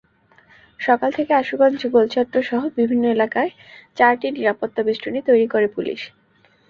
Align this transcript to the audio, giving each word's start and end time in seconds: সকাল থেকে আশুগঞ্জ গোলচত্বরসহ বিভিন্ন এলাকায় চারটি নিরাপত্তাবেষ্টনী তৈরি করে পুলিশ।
সকাল 0.79 1.09
থেকে 1.11 1.31
আশুগঞ্জ 1.33 1.81
গোলচত্বরসহ 1.87 2.61
বিভিন্ন 2.77 3.03
এলাকায় 3.07 3.51
চারটি 3.97 4.27
নিরাপত্তাবেষ্টনী 4.31 5.19
তৈরি 5.27 5.47
করে 5.47 5.67
পুলিশ। 5.67 5.99